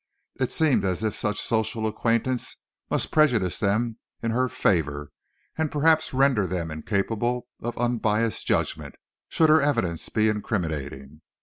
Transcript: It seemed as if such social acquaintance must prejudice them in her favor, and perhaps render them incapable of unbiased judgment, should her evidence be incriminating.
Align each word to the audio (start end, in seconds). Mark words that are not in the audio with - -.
It 0.39 0.51
seemed 0.51 0.83
as 0.83 1.03
if 1.03 1.15
such 1.15 1.39
social 1.39 1.85
acquaintance 1.85 2.55
must 2.89 3.11
prejudice 3.11 3.59
them 3.59 3.99
in 4.23 4.31
her 4.31 4.49
favor, 4.49 5.11
and 5.59 5.71
perhaps 5.71 6.11
render 6.11 6.47
them 6.47 6.71
incapable 6.71 7.45
of 7.61 7.77
unbiased 7.77 8.47
judgment, 8.47 8.95
should 9.29 9.49
her 9.51 9.61
evidence 9.61 10.09
be 10.09 10.27
incriminating. 10.27 11.21